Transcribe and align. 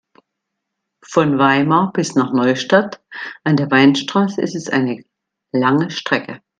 Von 1.05 1.37
Weimar 1.37 1.93
bis 1.93 2.15
nach 2.15 2.33
Neustadt 2.33 3.03
an 3.43 3.55
der 3.55 3.69
Weinstraße 3.69 4.41
ist 4.41 4.55
es 4.55 4.67
eine 4.67 5.03
lange 5.51 5.91
Strecke 5.91 6.41